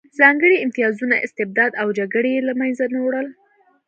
ځانګړي 0.19 0.57
امتیازونه، 0.65 1.15
استبداد 1.25 1.71
او 1.81 1.87
جګړې 1.99 2.29
یې 2.35 2.41
له 2.47 2.53
منځه 2.61 2.85
نه 2.93 2.99
وړل 3.05 3.27